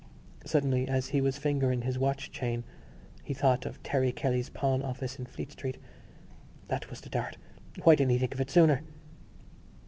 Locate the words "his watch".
1.83-2.31